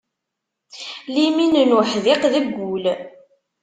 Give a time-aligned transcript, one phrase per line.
[1.13, 2.85] Limin n uḥdiq deg ul.